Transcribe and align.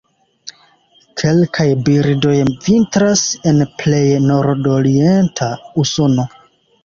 Kelkaj 1.21 1.65
birdoj 1.89 2.37
vintras 2.67 3.23
en 3.51 3.61
plej 3.83 4.01
nordorienta 4.31 5.51
Usono. 5.85 6.29